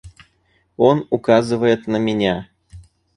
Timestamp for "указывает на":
1.11-1.97